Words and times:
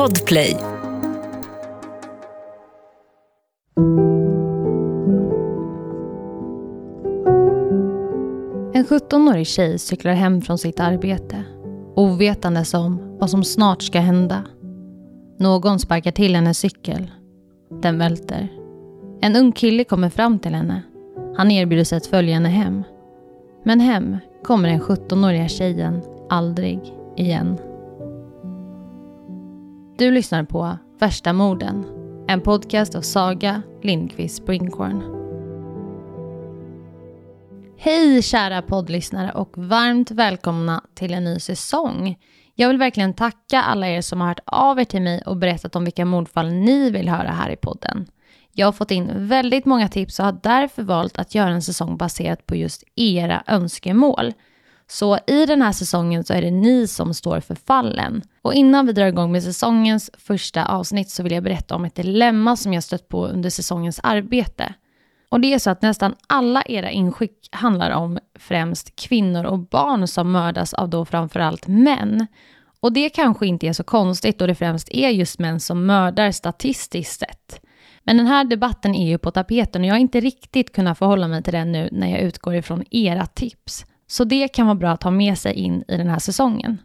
Podplay. 0.00 0.56
En 8.74 8.84
17-årig 8.84 9.46
tjej 9.46 9.78
cyklar 9.78 10.12
hem 10.12 10.42
från 10.42 10.58
sitt 10.58 10.80
arbete 10.80 11.44
ovetandes 11.96 12.74
om 12.74 13.16
vad 13.18 13.30
som 13.30 13.44
snart 13.44 13.82
ska 13.82 14.00
hända. 14.00 14.44
Någon 15.38 15.78
sparkar 15.78 16.10
till 16.12 16.34
hennes 16.34 16.58
cykel. 16.58 17.10
Den 17.82 17.98
välter. 17.98 18.48
En 19.20 19.36
ung 19.36 19.52
kille 19.52 19.84
kommer 19.84 20.10
fram 20.10 20.38
till 20.38 20.54
henne. 20.54 20.82
Han 21.36 21.50
erbjuder 21.50 21.84
sig 21.84 21.96
att 21.96 22.06
följa 22.06 22.34
henne 22.34 22.48
hem. 22.48 22.82
Men 23.64 23.80
hem 23.80 24.16
kommer 24.44 24.68
den 24.68 24.80
17-åriga 24.80 25.48
tjejen 25.48 26.02
aldrig 26.28 26.80
igen. 27.16 27.58
Du 30.00 30.10
lyssnar 30.10 30.44
på 30.44 30.78
Värsta 30.98 31.32
morden, 31.32 31.86
en 32.28 32.40
podcast 32.40 32.94
av 32.94 33.00
Saga 33.00 33.62
Lindqvist 33.82 34.36
Springhorn. 34.36 35.02
Hej 37.78 38.22
kära 38.22 38.62
poddlyssnare 38.62 39.32
och 39.32 39.52
varmt 39.56 40.10
välkomna 40.10 40.84
till 40.94 41.14
en 41.14 41.24
ny 41.24 41.40
säsong. 41.40 42.18
Jag 42.54 42.68
vill 42.68 42.78
verkligen 42.78 43.14
tacka 43.14 43.62
alla 43.62 43.88
er 43.88 44.00
som 44.00 44.20
har 44.20 44.28
hört 44.28 44.40
av 44.46 44.80
er 44.80 44.84
till 44.84 45.02
mig 45.02 45.22
och 45.26 45.36
berättat 45.36 45.76
om 45.76 45.84
vilka 45.84 46.04
mordfall 46.04 46.52
ni 46.52 46.90
vill 46.90 47.08
höra 47.08 47.30
här 47.30 47.50
i 47.50 47.56
podden. 47.56 48.06
Jag 48.52 48.66
har 48.66 48.72
fått 48.72 48.90
in 48.90 49.10
väldigt 49.28 49.64
många 49.64 49.88
tips 49.88 50.18
och 50.18 50.24
har 50.24 50.38
därför 50.42 50.82
valt 50.82 51.18
att 51.18 51.34
göra 51.34 51.50
en 51.50 51.62
säsong 51.62 51.96
baserat 51.96 52.46
på 52.46 52.56
just 52.56 52.84
era 52.96 53.42
önskemål. 53.46 54.32
Så 54.86 55.18
i 55.26 55.46
den 55.46 55.62
här 55.62 55.72
säsongen 55.72 56.24
så 56.24 56.34
är 56.34 56.42
det 56.42 56.50
ni 56.50 56.86
som 56.86 57.14
står 57.14 57.40
för 57.40 57.54
fallen. 57.54 58.22
Och 58.42 58.54
innan 58.54 58.86
vi 58.86 58.92
drar 58.92 59.06
igång 59.06 59.32
med 59.32 59.42
säsongens 59.42 60.10
första 60.18 60.64
avsnitt 60.64 61.10
så 61.10 61.22
vill 61.22 61.32
jag 61.32 61.44
berätta 61.44 61.74
om 61.74 61.84
ett 61.84 61.94
dilemma 61.94 62.56
som 62.56 62.72
jag 62.72 62.82
stött 62.82 63.08
på 63.08 63.26
under 63.26 63.50
säsongens 63.50 64.00
arbete. 64.02 64.74
Och 65.28 65.40
det 65.40 65.54
är 65.54 65.58
så 65.58 65.70
att 65.70 65.82
nästan 65.82 66.14
alla 66.26 66.62
era 66.62 66.90
inskick 66.90 67.48
handlar 67.52 67.90
om 67.90 68.18
främst 68.38 68.96
kvinnor 68.96 69.44
och 69.44 69.58
barn 69.58 70.06
som 70.06 70.32
mördas 70.32 70.74
av 70.74 70.88
då 70.88 71.04
framförallt 71.04 71.66
män. 71.66 72.26
Och 72.80 72.92
det 72.92 73.08
kanske 73.08 73.46
inte 73.46 73.66
är 73.66 73.72
så 73.72 73.84
konstigt 73.84 74.38
då 74.38 74.46
det 74.46 74.54
främst 74.54 74.88
är 74.90 75.08
just 75.08 75.38
män 75.38 75.60
som 75.60 75.86
mördar 75.86 76.30
statistiskt 76.30 77.20
sett. 77.20 77.60
Men 78.04 78.16
den 78.16 78.26
här 78.26 78.44
debatten 78.44 78.94
är 78.94 79.08
ju 79.08 79.18
på 79.18 79.30
tapeten 79.30 79.82
och 79.82 79.88
jag 79.88 79.94
har 79.94 79.98
inte 79.98 80.20
riktigt 80.20 80.72
kunnat 80.72 80.98
förhålla 80.98 81.28
mig 81.28 81.42
till 81.42 81.52
den 81.52 81.72
nu 81.72 81.88
när 81.92 82.10
jag 82.10 82.20
utgår 82.20 82.54
ifrån 82.54 82.84
era 82.90 83.26
tips. 83.26 83.84
Så 84.06 84.24
det 84.24 84.48
kan 84.48 84.66
vara 84.66 84.74
bra 84.74 84.90
att 84.90 85.02
ha 85.02 85.10
med 85.10 85.38
sig 85.38 85.54
in 85.54 85.84
i 85.88 85.96
den 85.96 86.08
här 86.08 86.18
säsongen. 86.18 86.78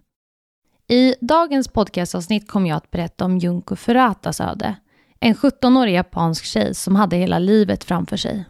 I 0.88 1.16
dagens 1.22 1.68
podcastavsnitt 1.68 2.48
kommer 2.48 2.70
jag 2.70 2.78
att 2.78 2.92
berätta 2.92 3.26
om 3.26 3.38
Junko 3.38 3.76
Furatas 3.76 4.42
öde. 4.42 4.76
En 5.20 5.36
17-årig 5.36 5.94
japansk 5.94 6.46
tjej 6.46 6.76
som 6.76 6.96
hade 6.96 7.16
hela 7.16 7.40
livet 7.40 7.84
framför 7.84 8.18
sig. 8.18 8.46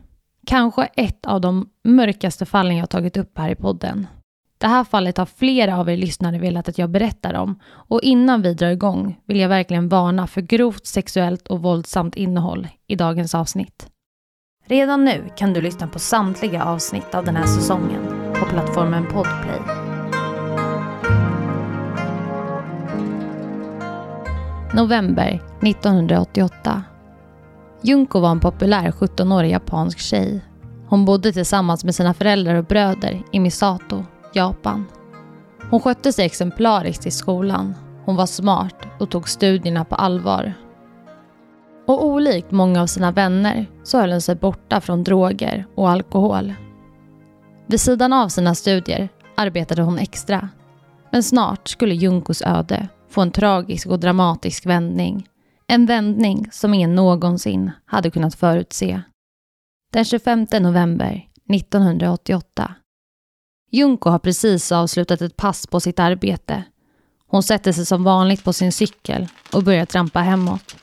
Kanske 0.47 0.85
ett 0.85 1.25
av 1.25 1.41
de 1.41 1.69
mörkaste 1.83 2.45
fallen 2.45 2.77
jag 2.77 2.89
tagit 2.89 3.17
upp 3.17 3.37
här 3.37 3.49
i 3.49 3.55
podden. 3.55 4.07
Det 4.57 4.67
här 4.67 4.83
fallet 4.83 5.17
har 5.17 5.25
flera 5.25 5.77
av 5.77 5.89
er 5.89 5.97
lyssnare 5.97 6.39
velat 6.39 6.69
att 6.69 6.77
jag 6.77 6.89
berättar 6.89 7.33
om 7.33 7.59
och 7.65 8.01
innan 8.01 8.41
vi 8.41 8.53
drar 8.53 8.69
igång 8.69 9.19
vill 9.25 9.39
jag 9.39 9.49
verkligen 9.49 9.89
varna 9.89 10.27
för 10.27 10.41
grovt 10.41 10.85
sexuellt 10.85 11.47
och 11.47 11.61
våldsamt 11.61 12.15
innehåll 12.15 12.67
i 12.87 12.95
dagens 12.95 13.35
avsnitt. 13.35 13.87
Redan 14.65 15.05
nu 15.05 15.23
kan 15.37 15.53
du 15.53 15.61
lyssna 15.61 15.87
på 15.87 15.99
samtliga 15.99 16.63
avsnitt 16.63 17.15
av 17.15 17.25
den 17.25 17.35
här 17.35 17.45
säsongen 17.47 18.33
på 18.39 18.45
plattformen 18.45 19.05
Podplay. 19.05 19.74
November 24.75 25.41
1988. 25.61 26.83
Junko 27.81 28.19
var 28.19 28.31
en 28.31 28.39
populär 28.39 28.91
17-årig 28.91 29.51
japansk 29.51 29.99
tjej. 29.99 30.41
Hon 30.87 31.05
bodde 31.05 31.33
tillsammans 31.33 31.83
med 31.83 31.95
sina 31.95 32.13
föräldrar 32.13 32.55
och 32.55 32.65
bröder 32.65 33.21
i 33.31 33.39
Misato, 33.39 34.03
Japan. 34.33 34.85
Hon 35.69 35.79
skötte 35.79 36.13
sig 36.13 36.25
exemplariskt 36.25 37.05
i 37.05 37.11
skolan. 37.11 37.75
Hon 38.05 38.15
var 38.15 38.25
smart 38.25 38.75
och 38.99 39.09
tog 39.09 39.29
studierna 39.29 39.85
på 39.85 39.95
allvar. 39.95 40.53
Och 41.87 42.05
olikt 42.05 42.51
många 42.51 42.81
av 42.81 42.87
sina 42.87 43.11
vänner 43.11 43.65
så 43.83 43.99
höll 43.99 44.11
hon 44.11 44.21
sig 44.21 44.35
borta 44.35 44.81
från 44.81 45.03
droger 45.03 45.65
och 45.75 45.89
alkohol. 45.89 46.53
Vid 47.67 47.81
sidan 47.81 48.13
av 48.13 48.29
sina 48.29 48.55
studier 48.55 49.09
arbetade 49.35 49.81
hon 49.81 49.99
extra. 49.99 50.49
Men 51.11 51.23
snart 51.23 51.67
skulle 51.67 51.95
Junkos 51.95 52.41
öde 52.41 52.87
få 53.15 53.21
en 53.21 53.31
tragisk 53.31 53.87
och 53.87 53.99
dramatisk 53.99 54.65
vändning. 54.65 55.27
En 55.67 55.85
vändning 55.85 56.47
som 56.51 56.73
ingen 56.73 56.95
någonsin 56.95 57.71
hade 57.85 58.11
kunnat 58.11 58.35
förutse. 58.35 59.01
Den 59.93 60.05
25 60.05 60.47
november 60.61 61.27
1988. 61.53 62.75
Junko 63.71 64.09
har 64.09 64.19
precis 64.19 64.71
avslutat 64.71 65.21
ett 65.21 65.37
pass 65.37 65.67
på 65.67 65.79
sitt 65.79 65.99
arbete. 65.99 66.63
Hon 67.27 67.43
sätter 67.43 67.71
sig 67.71 67.85
som 67.85 68.03
vanligt 68.03 68.43
på 68.43 68.53
sin 68.53 68.71
cykel 68.71 69.27
och 69.53 69.63
börjar 69.63 69.85
trampa 69.85 70.19
hemåt. 70.19 70.75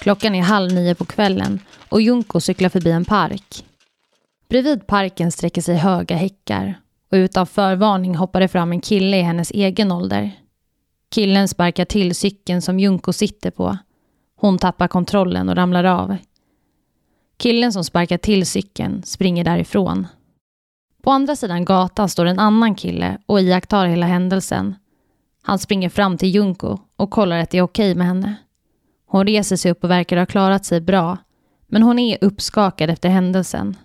Klockan 0.00 0.34
är 0.34 0.42
halv 0.42 0.72
nio 0.72 0.94
på 0.94 1.04
kvällen 1.04 1.60
och 1.88 2.02
Junko 2.02 2.40
cyklar 2.40 2.68
förbi 2.68 2.90
en 2.90 3.04
park. 3.04 3.64
Bredvid 4.48 4.86
parken 4.86 5.32
sträcker 5.32 5.62
sig 5.62 5.76
höga 5.76 6.16
häckar 6.16 6.80
och 7.10 7.16
utan 7.16 7.46
förvarning 7.46 8.14
hoppar 8.14 8.40
det 8.40 8.48
fram 8.48 8.72
en 8.72 8.80
kille 8.80 9.16
i 9.16 9.22
hennes 9.22 9.50
egen 9.50 9.92
ålder. 9.92 10.39
Killen 11.10 11.48
sparkar 11.48 11.84
till 11.84 12.14
cykeln 12.14 12.62
som 12.62 12.80
Junko 12.80 13.12
sitter 13.12 13.50
på. 13.50 13.78
Hon 14.36 14.58
tappar 14.58 14.88
kontrollen 14.88 15.48
och 15.48 15.56
ramlar 15.56 15.84
av. 15.84 16.16
Killen 17.38 17.72
som 17.72 17.84
sparkar 17.84 18.18
till 18.18 18.46
cykeln 18.46 19.02
springer 19.02 19.44
därifrån. 19.44 20.06
På 21.02 21.10
andra 21.10 21.36
sidan 21.36 21.64
gatan 21.64 22.08
står 22.08 22.26
en 22.26 22.38
annan 22.38 22.74
kille 22.74 23.18
och 23.26 23.40
iakttar 23.40 23.86
hela 23.86 24.06
händelsen. 24.06 24.74
Han 25.42 25.58
springer 25.58 25.88
fram 25.88 26.18
till 26.18 26.34
Junko 26.34 26.78
och 26.96 27.10
kollar 27.10 27.38
att 27.38 27.50
det 27.50 27.58
är 27.58 27.62
okej 27.62 27.94
med 27.94 28.06
henne. 28.06 28.34
Hon 29.06 29.26
reser 29.26 29.56
sig 29.56 29.72
upp 29.72 29.84
och 29.84 29.90
verkar 29.90 30.16
ha 30.16 30.26
klarat 30.26 30.64
sig 30.64 30.80
bra, 30.80 31.18
men 31.66 31.82
hon 31.82 31.98
är 31.98 32.18
uppskakad 32.20 32.90
efter 32.90 33.08
händelsen. 33.08 33.76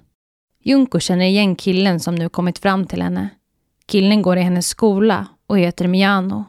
Junko 0.64 1.00
känner 1.00 1.26
igen 1.26 1.56
killen 1.56 2.00
som 2.00 2.16
nu 2.16 2.30
kommit 2.30 2.60
fram 2.60 2.86
till 2.86 3.02
henne. 3.02 3.30
Killen 3.86 4.22
går 4.22 4.38
i 4.38 4.42
hennes 4.42 4.68
skola 4.68 5.28
och 5.48 5.60
heter 5.60 5.88
Miyano. 5.88 6.46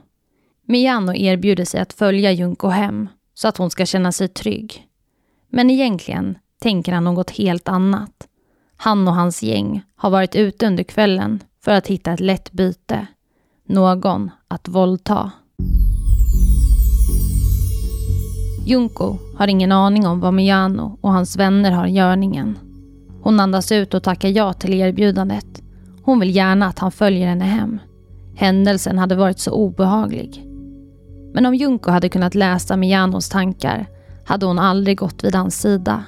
Miano 0.68 1.14
erbjuder 1.14 1.64
sig 1.64 1.80
att 1.80 1.92
följa 1.92 2.32
Junko 2.32 2.68
hem 2.68 3.08
så 3.34 3.48
att 3.48 3.56
hon 3.56 3.70
ska 3.70 3.86
känna 3.86 4.12
sig 4.12 4.28
trygg. 4.28 4.86
Men 5.50 5.70
egentligen 5.70 6.38
tänker 6.62 6.92
han 6.92 7.04
något 7.04 7.30
helt 7.30 7.68
annat. 7.68 8.28
Han 8.76 9.08
och 9.08 9.14
hans 9.14 9.42
gäng 9.42 9.82
har 9.96 10.10
varit 10.10 10.34
ute 10.34 10.66
under 10.66 10.84
kvällen 10.84 11.42
för 11.64 11.72
att 11.72 11.86
hitta 11.86 12.12
ett 12.12 12.20
lätt 12.20 12.52
byte. 12.52 13.06
Någon 13.68 14.30
att 14.48 14.68
våldta. 14.68 15.30
Junko 18.66 19.16
har 19.36 19.48
ingen 19.48 19.72
aning 19.72 20.06
om 20.06 20.20
vad 20.20 20.34
Miano 20.34 20.98
och 21.00 21.12
hans 21.12 21.36
vänner 21.36 21.70
har 21.70 21.86
i 21.86 21.92
görningen. 21.92 22.58
Hon 23.22 23.40
andas 23.40 23.72
ut 23.72 23.94
och 23.94 24.02
tackar 24.02 24.28
ja 24.28 24.52
till 24.52 24.74
erbjudandet. 24.74 25.62
Hon 26.02 26.20
vill 26.20 26.36
gärna 26.36 26.66
att 26.66 26.78
han 26.78 26.92
följer 26.92 27.28
henne 27.28 27.44
hem. 27.44 27.80
Händelsen 28.36 28.98
hade 28.98 29.14
varit 29.14 29.38
så 29.38 29.50
obehaglig. 29.50 30.45
Men 31.36 31.46
om 31.46 31.54
Junko 31.54 31.90
hade 31.90 32.08
kunnat 32.08 32.34
läsa 32.34 32.76
Miyanos 32.76 33.28
tankar 33.28 33.86
hade 34.24 34.46
hon 34.46 34.58
aldrig 34.58 34.98
gått 34.98 35.24
vid 35.24 35.34
hans 35.34 35.60
sida. 35.60 36.04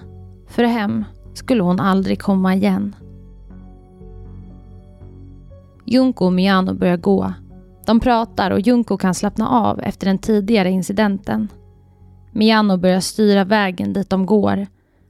För 0.46 0.64
hem 0.64 1.04
skulle 1.34 1.62
hon 1.62 1.80
aldrig 1.80 2.22
komma 2.22 2.54
igen. 2.54 2.96
Junko 5.84 6.24
och 6.24 6.32
Miyano 6.32 6.74
börjar 6.74 6.96
gå. 6.96 7.32
De 7.86 8.00
pratar 8.00 8.50
och 8.50 8.60
Junko 8.60 8.96
kan 8.96 9.14
slappna 9.14 9.48
av 9.48 9.80
efter 9.80 10.06
den 10.06 10.18
tidigare 10.18 10.70
incidenten. 10.70 11.48
Miyano 12.32 12.76
börjar 12.76 13.00
styra 13.00 13.44
vägen 13.44 13.92
dit 13.92 14.10
de 14.10 14.26
går. 14.26 14.66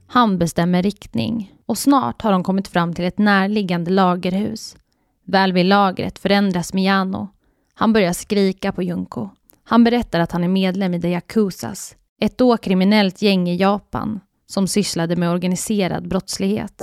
Han 0.07 0.37
bestämmer 0.37 0.83
riktning 0.83 1.53
och 1.65 1.77
snart 1.77 2.21
har 2.21 2.31
de 2.31 2.43
kommit 2.43 2.67
fram 2.67 2.93
till 2.93 3.05
ett 3.05 3.17
närliggande 3.17 3.91
lagerhus. 3.91 4.77
Väl 5.25 5.53
vid 5.53 5.65
lagret 5.65 6.19
förändras 6.19 6.73
Miyano. 6.73 7.27
Han 7.73 7.93
börjar 7.93 8.13
skrika 8.13 8.71
på 8.71 8.83
Junko. 8.83 9.29
Han 9.69 9.83
berättar 9.83 10.19
att 10.19 10.31
han 10.31 10.43
är 10.43 10.47
medlem 10.47 10.93
i 10.93 11.01
The 11.01 11.09
Yakuzas, 11.09 11.95
ett 12.21 12.37
då 12.37 12.57
kriminellt 12.57 13.21
gäng 13.21 13.49
i 13.49 13.55
Japan 13.55 14.19
som 14.47 14.67
sysslade 14.67 15.15
med 15.15 15.31
organiserad 15.31 16.07
brottslighet. 16.07 16.81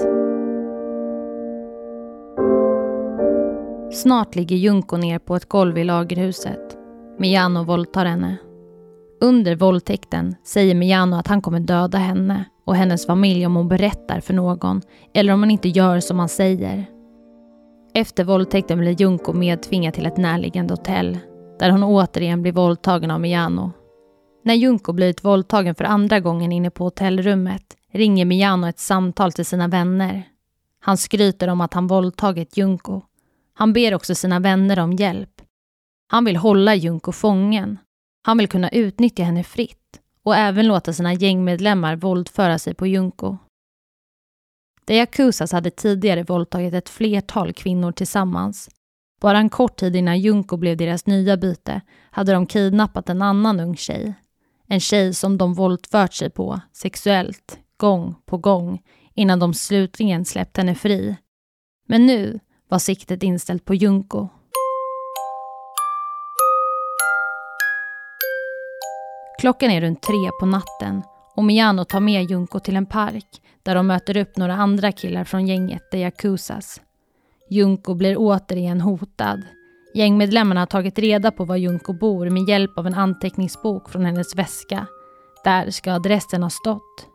Snart 3.93 4.35
ligger 4.35 4.56
Junko 4.56 4.97
ner 4.97 5.19
på 5.19 5.37
ett 5.37 5.49
golv 5.49 5.79
i 5.79 5.85
lagerhuset. 5.85 6.77
Miyano 7.19 7.65
våldtar 7.65 8.06
henne. 8.06 8.37
Under 9.21 9.56
våldtäkten 9.56 10.35
säger 10.44 10.75
Miyano 10.75 11.17
att 11.17 11.29
han 11.29 11.43
kommer 11.43 11.61
döda 11.61 11.99
henne 11.99 12.44
och 12.65 12.77
hennes 12.77 13.06
familj 13.06 13.47
om 13.47 13.56
hon 13.56 13.69
berättar 13.69 14.21
för 14.21 14.35
någon 14.35 14.83
eller 15.15 15.33
om 15.33 15.41
hon 15.41 15.50
inte 15.50 15.69
gör 15.69 16.00
som 16.00 16.19
han 16.19 16.29
säger. 16.29 16.87
Efter 17.94 18.25
våldtäkten 18.25 18.79
blir 18.79 19.00
Junko 19.00 19.33
medtvingad 19.33 19.94
till 19.94 20.06
ett 20.06 20.17
närliggande 20.17 20.73
hotell 20.73 21.19
där 21.58 21.70
hon 21.70 21.85
återigen 21.85 22.43
blir 22.43 22.53
våldtagen 22.53 23.11
av 23.11 23.20
Miyano. 23.20 23.73
När 24.44 24.55
Junko 24.55 24.93
blivit 24.93 25.25
våldtagen 25.25 25.75
för 25.75 25.85
andra 25.85 26.20
gången 26.20 26.53
inne 26.53 26.70
på 26.70 26.85
hotellrummet 26.85 27.76
ringer 27.93 28.25
Miyano 28.25 28.69
ett 28.69 28.79
samtal 28.79 29.32
till 29.32 29.47
sina 29.47 29.69
vänner. 29.69 30.23
Han 30.81 30.97
skryter 30.97 31.49
om 31.49 31.61
att 31.61 31.75
han 31.75 31.87
våldtagit 31.87 32.56
Junko. 32.56 33.03
Han 33.55 33.73
ber 33.73 33.94
också 33.94 34.14
sina 34.14 34.41
vänner 34.41 34.79
om 34.79 34.93
hjälp. 34.93 35.43
Han 36.08 36.25
vill 36.25 36.37
hålla 36.37 36.75
Junko 36.75 37.12
fången. 37.12 37.79
Han 38.23 38.38
vill 38.38 38.49
kunna 38.49 38.69
utnyttja 38.69 39.25
henne 39.25 39.44
fritt 39.44 40.00
och 40.23 40.37
även 40.37 40.67
låta 40.67 40.93
sina 40.93 41.14
gängmedlemmar 41.14 41.97
våldföra 41.97 42.59
sig 42.59 42.75
på 42.75 42.87
Junko. 42.87 43.37
De 44.85 44.94
Yakuzas 44.94 45.52
hade 45.52 45.70
tidigare 45.70 46.23
våldtagit 46.23 46.75
ett 46.75 46.88
flertal 46.88 47.52
kvinnor 47.52 47.93
tillsammans. 47.93 48.69
Bara 49.20 49.38
en 49.38 49.50
kort 49.50 49.76
tid 49.76 49.96
innan 49.96 50.20
Junko 50.20 50.56
blev 50.56 50.76
deras 50.76 51.06
nya 51.06 51.36
byte 51.36 51.80
hade 52.10 52.32
de 52.32 52.46
kidnappat 52.46 53.08
en 53.08 53.22
annan 53.22 53.60
ung 53.60 53.76
tjej. 53.76 54.14
En 54.68 54.80
tjej 54.80 55.14
som 55.14 55.38
de 55.38 55.54
våldfört 55.54 56.14
sig 56.14 56.30
på 56.30 56.60
sexuellt, 56.72 57.58
gång 57.76 58.14
på 58.26 58.36
gång, 58.38 58.82
innan 59.14 59.38
de 59.38 59.54
slutligen 59.54 60.24
släppt 60.24 60.56
henne 60.56 60.74
fri. 60.74 61.16
Men 61.88 62.06
nu 62.06 62.40
var 62.68 62.78
siktet 62.78 63.22
inställt 63.22 63.64
på 63.64 63.74
Junko. 63.74 64.28
Klockan 69.40 69.70
är 69.70 69.80
runt 69.80 70.02
tre 70.02 70.30
på 70.40 70.46
natten 70.46 71.02
och 71.36 71.44
Miyano 71.44 71.84
tar 71.84 72.00
med 72.00 72.30
Junko 72.30 72.60
till 72.60 72.76
en 72.76 72.86
park 72.86 73.42
där 73.62 73.74
de 73.74 73.86
möter 73.86 74.16
upp 74.16 74.36
några 74.36 74.54
andra 74.54 74.92
killar 74.92 75.24
från 75.24 75.46
gänget 75.46 75.90
de 75.90 75.98
Yakuzas. 75.98 76.80
Junko 77.48 77.94
blir 77.94 78.16
återigen 78.19 78.81
hotad. 78.81 79.43
Gängmedlemmarna 79.94 80.60
har 80.60 80.66
tagit 80.66 80.98
reda 80.98 81.31
på 81.31 81.44
var 81.44 81.56
Junko 81.56 81.93
bor 81.93 82.31
med 82.31 82.48
hjälp 82.48 82.78
av 82.78 82.87
en 82.87 82.94
anteckningsbok 82.94 83.88
från 83.88 84.04
hennes 84.04 84.34
väska. 84.34 84.87
Där 85.44 85.70
ska 85.70 85.93
adressen 85.93 86.43
ha 86.43 86.50
stått. 86.50 87.06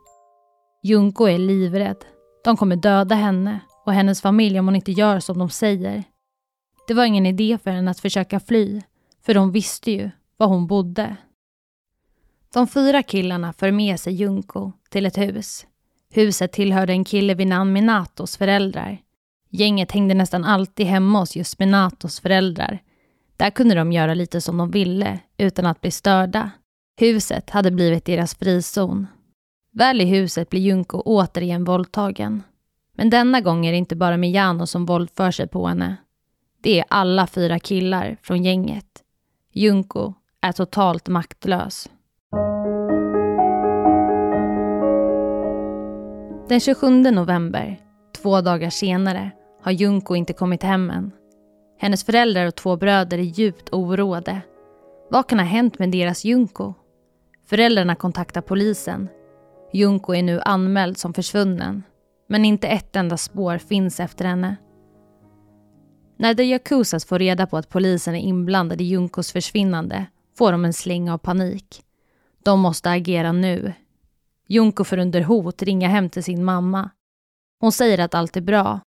Junko 0.84 1.26
är 1.26 1.38
livrädd. 1.38 1.98
De 2.44 2.58
kommer 2.58 2.76
döda 2.76 3.16
henne 3.16 3.60
och 3.86 3.94
hennes 3.94 4.22
familj 4.22 4.60
om 4.60 4.66
hon 4.66 4.76
inte 4.76 4.92
gör 4.92 5.20
som 5.20 5.38
de 5.38 5.50
säger. 5.50 6.04
Det 6.88 6.94
var 6.94 7.06
ingen 7.06 7.26
idé 7.26 7.58
för 7.64 7.72
henne 7.72 7.92
att 7.92 8.00
försöka 8.00 8.40
fly, 8.40 8.82
för 9.26 9.34
de 9.34 9.52
visste 9.52 9.92
ju 9.92 10.12
var 10.38 10.48
hon 10.48 10.68
bodde. 10.68 11.16
De 12.54 12.68
fyra 12.68 13.04
killarna 13.04 13.54
för 13.54 13.72
med 13.72 14.00
sig 14.00 14.14
Junko 14.14 14.72
till 14.90 15.06
ett 15.06 15.18
hus. 15.18 15.66
Huset 16.14 16.52
tillhörde 16.52 16.94
en 16.94 17.06
kille 17.06 17.34
vid 17.34 17.48
namn 17.48 17.74
Minatos 17.74 18.38
föräldrar. 18.38 18.98
Gänget 19.54 19.92
hängde 19.92 20.14
nästan 20.14 20.44
alltid 20.44 20.86
hemma 20.86 21.20
hos 21.20 21.36
just 21.36 21.60
Minatos 21.60 22.20
föräldrar. 22.20 22.80
Där 23.38 23.50
kunde 23.50 23.76
de 23.76 23.92
göra 23.92 24.14
lite 24.14 24.42
som 24.42 24.58
de 24.58 24.72
ville 24.72 25.20
utan 25.38 25.66
att 25.66 25.82
bli 25.82 25.92
störda. 25.92 26.52
Huset 27.00 27.50
hade 27.50 27.72
blivit 27.72 28.06
deras 28.06 28.36
frizon. 28.36 29.08
Väl 29.74 30.02
i 30.02 30.06
huset 30.06 30.50
blir 30.50 30.62
Junko 30.62 31.02
återigen 31.06 31.64
våldtagen. 31.64 32.44
Men 32.94 33.10
denna 33.10 33.42
gång 33.42 33.66
är 33.66 33.72
det 33.72 33.78
inte 33.78 33.96
bara 33.96 34.18
Miyano 34.18 34.68
som 34.68 34.86
våldför 34.86 35.32
sig 35.32 35.48
på 35.48 35.68
henne. 35.68 35.96
Det 36.62 36.80
är 36.80 36.86
alla 36.90 37.28
fyra 37.28 37.60
killar 37.60 38.18
från 38.22 38.44
gänget. 38.44 39.04
Junko 39.54 40.14
är 40.42 40.52
totalt 40.52 41.08
maktlös. 41.08 41.90
Den 46.50 46.60
27 46.60 46.90
november, 46.90 47.80
två 48.22 48.42
dagar 48.42 48.70
senare, 48.70 49.32
har 49.62 49.72
Junko 49.72 50.16
inte 50.16 50.34
kommit 50.34 50.64
hem 50.64 50.90
än. 50.90 51.12
Hennes 51.78 52.04
föräldrar 52.04 52.46
och 52.46 52.56
två 52.56 52.76
bröder 52.76 53.18
är 53.18 53.22
djupt 53.22 53.70
oroade. 53.72 54.42
Vad 55.10 55.28
kan 55.28 55.40
ha 55.40 55.46
hänt 55.46 55.80
med 55.80 55.92
deras 55.92 56.26
Junko? 56.26 56.74
Föräldrarna 57.46 57.96
kontaktar 57.96 58.42
polisen. 58.42 59.10
Junko 59.74 60.14
är 60.14 60.24
nu 60.24 60.42
anmäld 60.42 60.98
som 60.98 61.14
försvunnen, 61.14 61.84
men 62.30 62.46
inte 62.46 62.68
ett 62.68 62.96
enda 62.96 63.18
spår 63.18 63.58
finns 63.58 64.00
efter 64.00 64.26
henne. 64.26 64.56
När 66.18 66.34
The 66.34 66.44
Yakuzas 66.44 67.06
får 67.06 67.20
reda 67.20 67.48
på 67.48 67.58
att 67.58 67.70
polisen 67.70 68.16
är 68.16 68.20
inblandad 68.20 68.82
i 68.82 68.84
Junkos 68.84 69.32
försvinnande 69.32 70.06
får 70.38 70.52
de 70.52 70.66
en 70.66 70.74
släng 70.74 71.10
av 71.10 71.18
panik. 71.18 71.84
De 72.44 72.60
måste 72.60 72.92
agera 72.92 73.32
nu. 73.32 73.74
Junko 74.48 74.84
får 74.84 74.98
under 74.98 75.22
hot 75.22 75.62
ringa 75.62 75.88
hem 75.88 76.10
till 76.10 76.24
sin 76.24 76.44
mamma. 76.44 76.90
Hon 77.60 77.72
säger 77.72 78.00
att 78.00 78.14
allt 78.14 78.38
är 78.38 78.42
bra. 78.42 78.80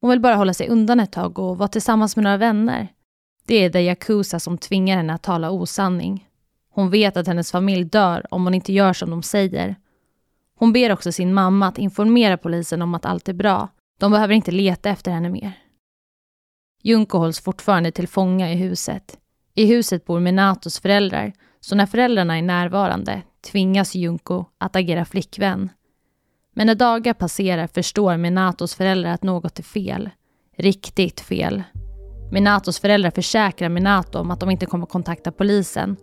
Hon 0.00 0.10
vill 0.10 0.20
bara 0.20 0.34
hålla 0.34 0.54
sig 0.54 0.68
undan 0.68 1.00
ett 1.00 1.12
tag 1.12 1.38
och 1.38 1.58
vara 1.58 1.68
tillsammans 1.68 2.16
med 2.16 2.22
några 2.22 2.36
vänner. 2.36 2.88
Det 3.46 3.54
är 3.54 3.70
The 3.70 3.80
Yakuza 3.80 4.40
som 4.40 4.58
tvingar 4.58 4.96
henne 4.96 5.14
att 5.14 5.22
tala 5.22 5.50
osanning. 5.50 6.28
Hon 6.70 6.90
vet 6.90 7.16
att 7.16 7.26
hennes 7.26 7.52
familj 7.52 7.84
dör 7.84 8.26
om 8.30 8.44
hon 8.44 8.54
inte 8.54 8.72
gör 8.72 8.92
som 8.92 9.10
de 9.10 9.22
säger. 9.22 9.76
Hon 10.58 10.72
ber 10.72 10.92
också 10.92 11.12
sin 11.12 11.34
mamma 11.34 11.66
att 11.68 11.78
informera 11.78 12.36
polisen 12.36 12.82
om 12.82 12.94
att 12.94 13.06
allt 13.06 13.28
är 13.28 13.32
bra. 13.32 13.68
De 13.98 14.12
behöver 14.12 14.34
inte 14.34 14.50
leta 14.50 14.90
efter 14.90 15.10
henne 15.10 15.28
mer. 15.28 15.52
Junko 16.82 17.18
hålls 17.18 17.40
fortfarande 17.40 17.90
till 17.90 18.08
fånga 18.08 18.52
i 18.52 18.56
huset. 18.56 19.18
I 19.54 19.66
huset 19.66 20.04
bor 20.04 20.20
Minatos 20.20 20.80
föräldrar, 20.80 21.32
så 21.60 21.74
när 21.74 21.86
föräldrarna 21.86 22.38
är 22.38 22.42
närvarande 22.42 23.22
tvingas 23.50 23.94
Junko 23.94 24.44
att 24.58 24.76
agera 24.76 25.04
flickvän. 25.04 25.70
Men 26.58 26.66
när 26.66 26.74
dagar 26.74 27.14
passerar 27.14 27.66
förstår 27.66 28.16
Minatos 28.16 28.74
föräldrar 28.74 29.10
att 29.10 29.22
något 29.22 29.58
är 29.58 29.62
fel. 29.62 30.10
Riktigt 30.58 31.20
fel. 31.20 31.62
Minatos 32.32 32.80
föräldrar 32.80 33.10
försäkrar 33.10 33.68
Minato 33.68 34.18
om 34.18 34.30
att 34.30 34.40
de 34.40 34.50
inte 34.50 34.66
kommer 34.66 34.86
kontakta 34.86 35.32
polisen. 35.32 35.96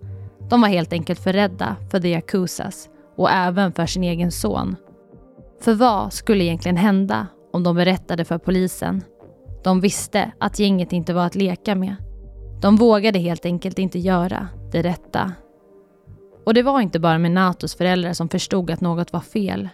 De 0.50 0.62
var 0.62 0.68
helt 0.68 0.94
enkelt 0.94 1.20
för 1.20 1.34
rädda 1.34 1.76
för 1.92 2.00
the 2.00 2.10
Yakuzas 2.10 2.90
och 3.18 3.32
även 3.32 3.74
för 3.74 3.86
sin 3.86 4.04
egen 4.04 4.32
son. 4.32 4.76
För 5.62 5.74
vad 5.74 6.14
skulle 6.14 6.44
egentligen 6.44 6.78
hända 6.78 7.28
om 7.54 7.64
de 7.64 7.76
berättade 7.76 8.26
för 8.26 8.38
polisen? 8.38 9.04
De 9.64 9.82
visste 9.82 10.32
att 10.40 10.60
gänget 10.60 10.94
inte 10.94 11.14
var 11.14 11.26
att 11.26 11.36
leka 11.36 11.76
med. 11.76 11.96
De 12.62 12.76
vågade 12.76 13.20
helt 13.20 13.46
enkelt 13.46 13.80
inte 13.80 14.00
göra 14.00 14.48
det 14.72 14.82
rätta. 14.82 15.32
Och 16.46 16.54
det 16.54 16.64
var 16.64 16.82
inte 16.82 17.00
bara 17.00 17.18
Minatos 17.18 17.76
föräldrar 17.76 18.14
som 18.14 18.30
förstod 18.30 18.72
att 18.72 18.82
något 18.82 19.14
var 19.14 19.20
fel. 19.20 19.70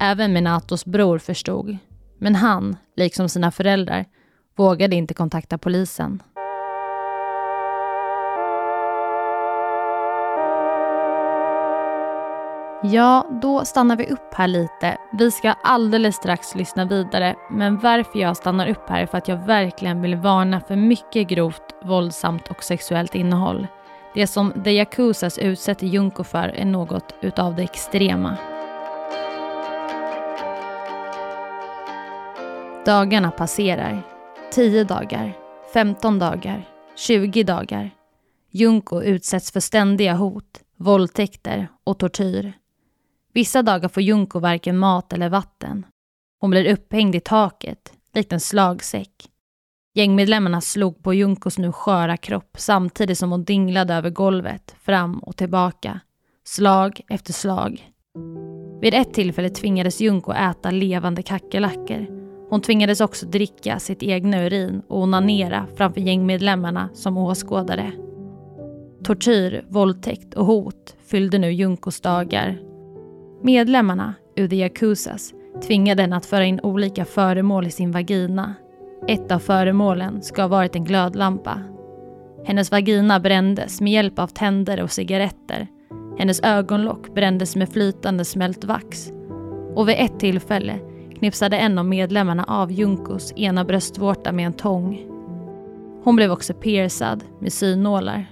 Även 0.00 0.32
Minatos 0.32 0.84
bror 0.84 1.18
förstod. 1.18 1.78
Men 2.18 2.34
han, 2.34 2.76
liksom 2.96 3.28
sina 3.28 3.50
föräldrar, 3.50 4.04
vågade 4.56 4.96
inte 4.96 5.14
kontakta 5.14 5.58
polisen. 5.58 6.22
Ja, 12.82 13.26
då 13.42 13.64
stannar 13.64 13.96
vi 13.96 14.06
upp 14.06 14.34
här 14.34 14.48
lite. 14.48 14.98
Vi 15.12 15.30
ska 15.30 15.52
alldeles 15.52 16.16
strax 16.16 16.54
lyssna 16.54 16.84
vidare, 16.84 17.36
men 17.50 17.78
varför 17.78 18.18
jag 18.18 18.36
stannar 18.36 18.68
upp 18.68 18.88
här 18.88 19.02
är 19.02 19.06
för 19.06 19.18
att 19.18 19.28
jag 19.28 19.46
verkligen 19.46 20.02
vill 20.02 20.16
varna 20.16 20.60
för 20.60 20.76
mycket 20.76 21.28
grovt, 21.28 21.74
våldsamt 21.84 22.48
och 22.48 22.64
sexuellt 22.64 23.14
innehåll. 23.14 23.66
Det 24.14 24.26
som 24.26 24.52
The 24.64 24.70
Yakuzas 24.70 25.38
utsätter 25.38 25.86
Junko 25.86 26.24
för 26.24 26.48
är 26.48 26.64
något 26.64 27.14
utav 27.20 27.56
det 27.56 27.62
extrema. 27.62 28.36
Dagarna 32.88 33.30
passerar. 33.30 34.02
10 34.52 34.84
dagar, 34.84 35.36
15 35.72 36.18
dagar, 36.18 36.68
20 36.96 37.42
dagar. 37.42 37.90
Junko 38.50 39.02
utsätts 39.02 39.52
för 39.52 39.60
ständiga 39.60 40.14
hot, 40.14 40.60
våldtäkter 40.76 41.68
och 41.84 41.98
tortyr. 41.98 42.52
Vissa 43.32 43.62
dagar 43.62 43.88
får 43.88 44.02
Junko 44.02 44.38
varken 44.38 44.78
mat 44.78 45.12
eller 45.12 45.28
vatten. 45.28 45.86
Hon 46.40 46.50
blir 46.50 46.72
upphängd 46.72 47.14
i 47.14 47.20
taket, 47.20 47.92
likt 48.14 48.32
en 48.32 48.40
slagsäck. 48.40 49.12
Gängmedlemmarna 49.94 50.60
slog 50.60 51.02
på 51.02 51.14
Junkos 51.14 51.58
nu 51.58 51.72
sköra 51.72 52.16
kropp 52.16 52.56
samtidigt 52.58 53.18
som 53.18 53.30
hon 53.30 53.44
dinglade 53.44 53.94
över 53.94 54.10
golvet, 54.10 54.76
fram 54.80 55.18
och 55.18 55.36
tillbaka. 55.36 56.00
Slag 56.44 57.00
efter 57.08 57.32
slag. 57.32 57.90
Vid 58.80 58.94
ett 58.94 59.14
tillfälle 59.14 59.50
tvingades 59.50 60.00
Junko 60.00 60.32
äta 60.32 60.70
levande 60.70 61.22
kackerlackor. 61.22 62.27
Hon 62.50 62.60
tvingades 62.60 63.00
också 63.00 63.26
dricka 63.26 63.78
sitt 63.78 64.02
egna 64.02 64.46
urin 64.46 64.82
och 64.88 65.02
onanera 65.02 65.66
framför 65.76 66.00
gängmedlemmarna 66.00 66.88
som 66.94 67.18
åskådare. 67.18 67.92
Tortyr, 69.04 69.64
våldtäkt 69.68 70.34
och 70.34 70.46
hot 70.46 70.96
fyllde 71.06 71.38
nu 71.38 71.52
Junkos 71.52 72.00
dagar. 72.00 72.58
Medlemmarna, 73.42 74.14
ur 74.36 74.48
the 74.48 74.56
Yakuzas, 74.56 75.32
tvingade 75.66 76.02
henne 76.02 76.16
att 76.16 76.26
föra 76.26 76.44
in 76.44 76.60
olika 76.60 77.04
föremål 77.04 77.66
i 77.66 77.70
sin 77.70 77.92
vagina 77.92 78.54
ett 79.06 79.32
av 79.32 79.38
föremålen 79.38 80.22
ska 80.22 80.42
ha 80.42 80.48
varit 80.48 80.76
en 80.76 80.84
glödlampa. 80.84 81.60
Hennes 82.44 82.70
vagina 82.70 83.20
brändes 83.20 83.80
med 83.80 83.92
hjälp 83.92 84.18
av 84.18 84.26
tänder 84.26 84.82
och 84.82 84.90
cigaretter. 84.90 85.66
Hennes 86.18 86.40
ögonlock 86.40 87.14
brändes 87.14 87.56
med 87.56 87.68
flytande 87.68 88.24
smält 88.24 88.64
vax. 88.64 89.12
Och 89.74 89.88
vid 89.88 89.96
ett 89.98 90.20
tillfälle 90.20 90.78
knipsade 91.18 91.56
en 91.56 91.78
av 91.78 91.84
medlemmarna 91.84 92.44
av 92.44 92.72
Junkos 92.72 93.32
ena 93.36 93.64
bröstvårta 93.64 94.32
med 94.32 94.46
en 94.46 94.52
tång. 94.52 95.06
Hon 96.04 96.16
blev 96.16 96.32
också 96.32 96.54
piercad 96.54 97.24
med 97.40 97.52
synålar. 97.52 98.26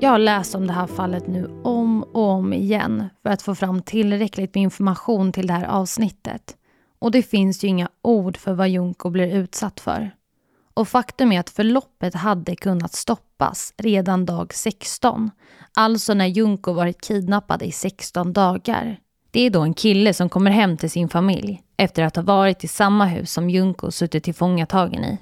Jag 0.00 0.10
har 0.10 0.18
läst 0.18 0.54
om 0.54 0.66
det 0.66 0.72
här 0.72 0.86
fallet 0.86 1.26
nu 1.26 1.60
om 1.64 2.02
och 2.02 2.22
om 2.22 2.52
igen 2.52 3.04
för 3.22 3.30
att 3.30 3.42
få 3.42 3.54
fram 3.54 3.82
tillräckligt 3.82 4.54
med 4.54 4.62
information 4.62 5.32
till 5.32 5.46
det 5.46 5.52
här 5.52 5.66
avsnittet. 5.66 6.56
Och 6.98 7.10
det 7.10 7.22
finns 7.22 7.64
ju 7.64 7.68
inga 7.68 7.88
ord 8.02 8.36
för 8.36 8.52
vad 8.52 8.68
Junko 8.68 9.10
blir 9.10 9.36
utsatt 9.36 9.80
för. 9.80 10.10
Och 10.74 10.88
faktum 10.88 11.32
är 11.32 11.40
att 11.40 11.50
förloppet 11.50 12.14
hade 12.14 12.56
kunnat 12.56 12.92
stoppas 13.38 13.74
redan 13.76 14.26
dag 14.26 14.54
16. 14.54 15.30
Alltså 15.74 16.14
när 16.14 16.26
Junko 16.26 16.72
varit 16.72 17.00
kidnappad 17.00 17.62
i 17.62 17.72
16 17.72 18.32
dagar. 18.32 18.98
Det 19.30 19.40
är 19.40 19.50
då 19.50 19.60
en 19.60 19.74
kille 19.74 20.14
som 20.14 20.28
kommer 20.28 20.50
hem 20.50 20.76
till 20.76 20.90
sin 20.90 21.08
familj 21.08 21.62
efter 21.76 22.02
att 22.02 22.16
ha 22.16 22.22
varit 22.22 22.64
i 22.64 22.68
samma 22.68 23.04
hus 23.04 23.32
som 23.32 23.50
Junko 23.50 23.90
suttit 23.90 24.24
tillfångatagen 24.24 25.04
i. 25.04 25.18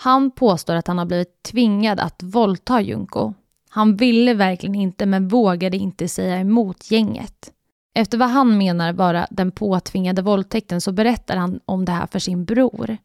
Han 0.00 0.30
påstår 0.30 0.74
att 0.74 0.86
han 0.86 0.98
har 0.98 1.06
blivit 1.06 1.42
tvingad 1.42 2.00
att 2.00 2.22
våldta 2.22 2.80
Junko. 2.80 3.34
Han 3.70 3.96
ville 3.96 4.34
verkligen 4.34 4.74
inte 4.74 5.06
men 5.06 5.28
vågade 5.28 5.76
inte 5.76 6.08
säga 6.08 6.40
emot 6.40 6.90
gänget. 6.90 7.52
Efter 7.94 8.18
vad 8.18 8.28
han 8.28 8.58
menar 8.58 8.92
vara 8.92 9.26
den 9.30 9.50
påtvingade 9.50 10.22
våldtäkten 10.22 10.80
så 10.80 10.92
berättar 10.92 11.36
han 11.36 11.60
om 11.64 11.84
det 11.84 11.92
här 11.92 12.06
för 12.06 12.18
sin 12.18 12.44
bror. 12.44 12.96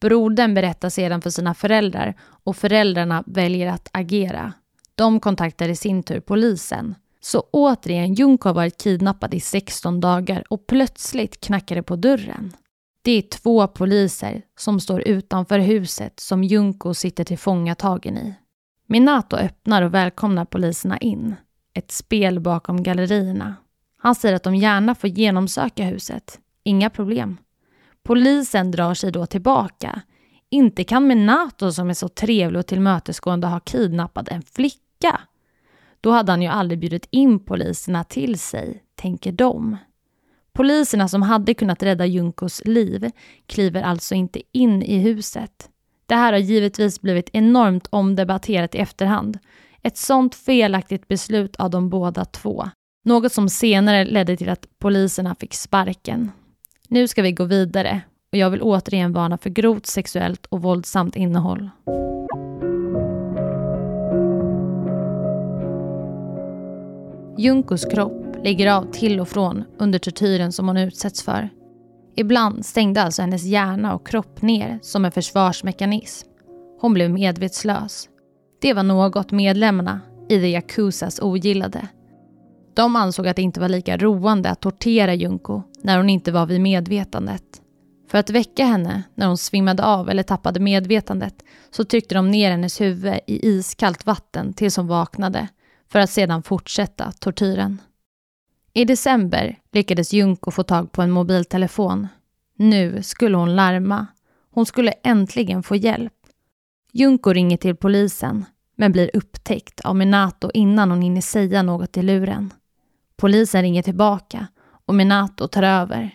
Brodern 0.00 0.54
berättar 0.54 0.88
sedan 0.88 1.22
för 1.22 1.30
sina 1.30 1.54
föräldrar 1.54 2.14
och 2.44 2.56
föräldrarna 2.56 3.24
väljer 3.26 3.72
att 3.72 3.88
agera. 3.92 4.52
De 4.94 5.20
kontaktar 5.20 5.68
i 5.68 5.76
sin 5.76 6.02
tur 6.02 6.20
polisen. 6.20 6.94
Så 7.20 7.40
återigen, 7.50 8.14
Junko 8.14 8.48
har 8.48 8.54
varit 8.54 8.82
kidnappad 8.82 9.34
i 9.34 9.40
16 9.40 10.00
dagar 10.00 10.44
och 10.48 10.66
plötsligt 10.66 11.40
knackar 11.40 11.76
det 11.76 11.82
på 11.82 11.96
dörren. 11.96 12.52
Det 13.02 13.12
är 13.12 13.22
två 13.22 13.66
poliser 13.66 14.42
som 14.58 14.80
står 14.80 15.00
utanför 15.08 15.58
huset 15.58 16.20
som 16.20 16.44
Junko 16.44 16.94
sitter 16.94 17.24
tillfångatagen 17.24 18.18
i. 18.18 18.34
Minato 18.86 19.36
öppnar 19.36 19.82
och 19.82 19.94
välkomnar 19.94 20.44
poliserna 20.44 20.98
in. 20.98 21.34
Ett 21.74 21.90
spel 21.90 22.40
bakom 22.40 22.82
gallerierna. 22.82 23.54
Han 23.98 24.14
säger 24.14 24.36
att 24.36 24.42
de 24.42 24.54
gärna 24.54 24.94
får 24.94 25.10
genomsöka 25.10 25.84
huset. 25.84 26.40
Inga 26.62 26.90
problem. 26.90 27.36
Polisen 28.06 28.70
drar 28.70 28.94
sig 28.94 29.12
då 29.12 29.26
tillbaka. 29.26 30.02
Inte 30.50 30.84
kan 30.84 31.06
Minato 31.06 31.72
som 31.72 31.90
är 31.90 31.94
så 31.94 32.08
trevlig 32.08 32.58
och 32.58 32.66
tillmötesgående 32.66 33.46
ha 33.46 33.60
kidnappat 33.60 34.28
en 34.28 34.42
flicka. 34.42 35.20
Då 36.00 36.10
hade 36.10 36.32
han 36.32 36.42
ju 36.42 36.48
aldrig 36.48 36.78
bjudit 36.78 37.08
in 37.10 37.38
poliserna 37.38 38.04
till 38.04 38.38
sig, 38.38 38.82
tänker 38.94 39.32
de. 39.32 39.76
Poliserna 40.52 41.08
som 41.08 41.22
hade 41.22 41.54
kunnat 41.54 41.82
rädda 41.82 42.06
Junkos 42.06 42.62
liv 42.64 43.10
kliver 43.46 43.82
alltså 43.82 44.14
inte 44.14 44.42
in 44.52 44.82
i 44.82 44.98
huset. 44.98 45.70
Det 46.06 46.14
här 46.14 46.32
har 46.32 46.40
givetvis 46.40 47.00
blivit 47.00 47.30
enormt 47.32 47.86
omdebatterat 47.90 48.74
i 48.74 48.78
efterhand. 48.78 49.38
Ett 49.82 49.96
sånt 49.96 50.34
felaktigt 50.34 51.08
beslut 51.08 51.56
av 51.56 51.70
de 51.70 51.90
båda 51.90 52.24
två. 52.24 52.70
Något 53.04 53.32
som 53.32 53.48
senare 53.48 54.04
ledde 54.04 54.36
till 54.36 54.48
att 54.48 54.66
poliserna 54.78 55.34
fick 55.34 55.54
sparken. 55.54 56.30
Nu 56.88 57.08
ska 57.08 57.22
vi 57.22 57.32
gå 57.32 57.44
vidare 57.44 58.00
och 58.32 58.38
jag 58.38 58.50
vill 58.50 58.62
återigen 58.62 59.12
varna 59.12 59.38
för 59.38 59.50
grovt 59.50 59.86
sexuellt 59.86 60.46
och 60.46 60.62
våldsamt 60.62 61.16
innehåll. 61.16 61.70
Junkos 67.38 67.84
kropp 67.84 68.36
ligger 68.44 68.72
av 68.72 68.92
till 68.92 69.20
och 69.20 69.28
från 69.28 69.64
under 69.78 69.98
tortyren 69.98 70.52
som 70.52 70.68
hon 70.68 70.76
utsätts 70.76 71.22
för. 71.22 71.48
Ibland 72.16 72.66
stängde 72.66 73.02
alltså 73.02 73.22
hennes 73.22 73.44
hjärna 73.44 73.94
och 73.94 74.06
kropp 74.06 74.42
ner 74.42 74.78
som 74.82 75.04
en 75.04 75.12
försvarsmekanism. 75.12 76.28
Hon 76.80 76.94
blev 76.94 77.10
medvetslös. 77.10 78.08
Det 78.60 78.74
var 78.74 78.82
något 78.82 79.32
medlemmarna 79.32 80.00
i 80.28 80.40
The 80.40 80.48
Yakuzas 80.48 81.20
ogillade. 81.22 81.88
De 82.74 82.96
ansåg 82.96 83.28
att 83.28 83.36
det 83.36 83.42
inte 83.42 83.60
var 83.60 83.68
lika 83.68 83.96
roande 83.96 84.50
att 84.50 84.60
tortera 84.60 85.14
Junko 85.14 85.62
när 85.86 85.96
hon 85.96 86.10
inte 86.10 86.32
var 86.32 86.46
vid 86.46 86.60
medvetandet. 86.60 87.62
För 88.08 88.18
att 88.18 88.30
väcka 88.30 88.64
henne 88.64 89.02
när 89.14 89.26
hon 89.26 89.38
svimmade 89.38 89.84
av 89.84 90.10
eller 90.10 90.22
tappade 90.22 90.60
medvetandet 90.60 91.44
så 91.70 91.84
tryckte 91.84 92.14
de 92.14 92.30
ner 92.30 92.50
hennes 92.50 92.80
huvud 92.80 93.14
i 93.26 93.48
iskallt 93.48 94.06
vatten 94.06 94.52
tills 94.52 94.76
hon 94.76 94.86
vaknade 94.86 95.48
för 95.88 95.98
att 95.98 96.10
sedan 96.10 96.42
fortsätta 96.42 97.12
tortyren. 97.12 97.80
I 98.72 98.84
december 98.84 99.58
lyckades 99.72 100.12
Junko 100.12 100.50
få 100.50 100.62
tag 100.62 100.92
på 100.92 101.02
en 101.02 101.10
mobiltelefon. 101.10 102.08
Nu 102.56 103.02
skulle 103.02 103.36
hon 103.36 103.56
larma. 103.56 104.06
Hon 104.50 104.66
skulle 104.66 104.90
äntligen 104.90 105.62
få 105.62 105.76
hjälp. 105.76 106.12
Junko 106.92 107.32
ringer 107.32 107.56
till 107.56 107.76
polisen 107.76 108.44
men 108.76 108.92
blir 108.92 109.10
upptäckt 109.14 109.80
av 109.80 109.96
Minato 109.96 110.50
innan 110.54 110.90
hon 110.90 111.02
hinner 111.02 111.20
säga 111.20 111.62
något 111.62 111.96
i 111.96 112.02
luren. 112.02 112.52
Polisen 113.16 113.62
ringer 113.62 113.82
tillbaka 113.82 114.46
och 114.86 114.94
Minato 114.94 115.48
tar 115.48 115.62
över. 115.62 116.10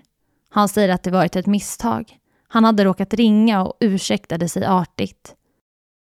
Han 0.49 0.69
säger 0.69 0.89
att 0.89 1.03
det 1.03 1.11
varit 1.11 1.35
ett 1.35 1.45
misstag. 1.45 2.17
Han 2.47 2.63
hade 2.63 2.83
råkat 2.83 3.13
ringa 3.13 3.63
och 3.63 3.77
ursäktade 3.79 4.49
sig 4.49 4.65
artigt. 4.65 5.35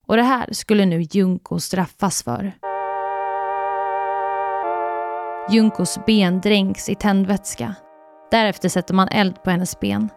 Och 0.07 0.15
det 0.15 0.23
här 0.23 0.53
skulle 0.53 0.85
nu 0.85 1.01
Junko 1.11 1.59
straffas 1.59 2.23
för. 2.23 2.53
Junkos 5.49 5.99
ben 6.05 6.41
dränks 6.41 6.89
i 6.89 6.95
tändvätska. 6.95 7.75
Därefter 8.31 8.69
sätter 8.69 8.93
man 8.93 9.07
eld 9.07 9.43
på 9.43 9.49
hennes 9.49 9.79
ben. 9.79 10.09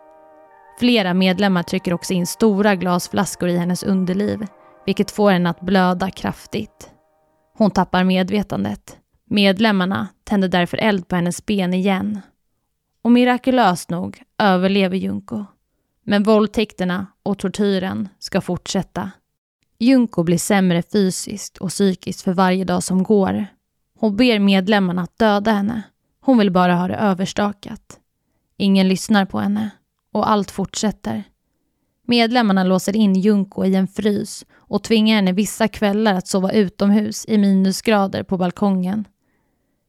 Flera 0.79 1.15
medlemmar 1.15 1.63
trycker 1.63 1.95
också 1.95 2.13
in 2.13 2.27
stora 2.27 2.75
glasflaskor 2.75 3.49
i 3.49 3.57
hennes 3.57 3.83
underliv, 3.83 4.47
vilket 4.87 5.11
får 5.11 5.31
henne 5.31 5.51
att 5.51 5.61
blöda 5.61 6.11
kraftigt. 6.11 6.91
Hon 7.59 7.71
tappar 7.71 8.05
medvetandet. 8.05 8.97
Medlemmarna 9.31 10.09
tänder 10.25 10.49
därför 10.49 10.77
eld 10.77 11.09
på 11.09 11.17
hennes 11.17 11.47
ben 11.47 11.75
igen. 11.75 12.21
Och 13.05 13.13
mirakulöst 13.13 13.91
nog 13.91 14.23
överlever 14.39 14.97
Junko. 14.97 15.45
Men 16.05 16.23
våldtäkterna 16.23 17.07
och 17.23 17.39
tortyren 17.39 18.09
ska 18.19 18.41
fortsätta. 18.41 19.11
Junko 19.79 20.23
blir 20.23 20.39
sämre 20.39 20.83
fysiskt 20.83 21.59
och 21.59 21.69
psykiskt 21.69 22.23
för 22.23 22.33
varje 22.33 22.65
dag 22.65 22.83
som 22.83 23.03
går. 23.03 23.47
Hon 23.99 24.17
ber 24.17 24.39
medlemmarna 24.39 25.03
att 25.03 25.19
döda 25.19 25.51
henne. 25.51 25.83
Hon 26.21 26.39
vill 26.39 26.51
bara 26.51 26.75
ha 26.75 26.89
det 26.89 26.95
överstakat. 26.95 28.01
Ingen 28.57 28.89
lyssnar 28.89 29.27
på 29.27 29.39
henne 29.39 29.71
och 30.13 30.31
allt 30.31 30.51
fortsätter. 30.51 31.25
Medlemmarna 32.07 32.65
låser 32.65 32.97
in 32.97 33.15
Junko 33.15 33.65
i 33.65 33.75
en 33.75 33.89
frys 33.89 34.47
och 34.55 34.83
tvingar 34.83 35.17
henne 35.17 35.33
vissa 35.33 35.69
kvällar 35.69 36.15
att 36.15 36.29
sova 36.29 36.53
utomhus 36.53 37.25
i 37.29 37.39
minusgrader 37.39 38.23
på 38.23 38.39
balkongen. 38.39 39.09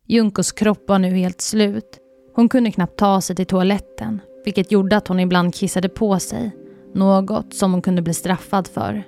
Junkos 0.05 0.51
kropp 0.51 0.83
var 0.87 0.99
nu 0.99 1.09
helt 1.09 1.41
slut. 1.41 2.01
Hon 2.35 2.49
kunde 2.49 2.71
knappt 2.71 2.97
ta 2.97 3.21
sig 3.21 3.35
till 3.35 3.45
toaletten, 3.45 4.21
vilket 4.45 4.71
gjorde 4.71 4.97
att 4.97 5.07
hon 5.07 5.19
ibland 5.19 5.55
kissade 5.55 5.89
på 5.89 6.19
sig. 6.19 6.51
Något 6.93 7.53
som 7.53 7.71
hon 7.71 7.81
kunde 7.81 8.01
bli 8.01 8.13
straffad 8.13 8.67
för. 8.67 9.03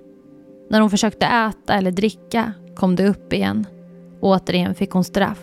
När 0.69 0.81
hon 0.81 0.89
försökte 0.89 1.25
äta 1.25 1.73
eller 1.73 1.91
dricka 1.91 2.53
kom 2.75 2.95
det 2.95 3.07
upp 3.07 3.33
igen. 3.33 3.65
Återigen 4.21 4.75
fick 4.75 4.91
hon 4.91 5.03
straff. 5.03 5.41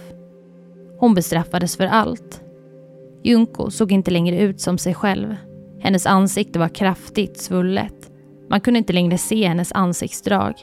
Hon 0.99 1.14
bestraffades 1.14 1.76
för 1.76 1.87
allt. 1.87 2.43
Junko 3.23 3.71
såg 3.71 3.93
inte 3.93 4.11
längre 4.11 4.41
ut 4.41 4.61
som 4.61 4.79
sig 4.79 4.95
själv. 4.95 5.37
Hennes 5.81 6.07
ansikte 6.07 6.59
var 6.59 6.69
kraftigt 6.69 7.41
svullet. 7.41 8.11
Man 8.50 8.61
kunde 8.61 8.79
inte 8.79 8.93
längre 8.93 9.19
se 9.19 9.49
hennes 9.49 9.73
ansiktsdrag. 9.73 10.55